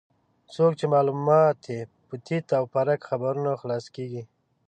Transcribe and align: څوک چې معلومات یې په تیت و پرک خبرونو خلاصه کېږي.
څوک 0.53 0.71
چې 0.79 0.85
معلومات 0.93 1.57
یې 1.73 1.79
په 2.07 2.15
تیت 2.25 2.47
و 2.61 2.67
پرک 2.73 2.99
خبرونو 3.09 3.51
خلاصه 3.61 3.89
کېږي. 3.95 4.23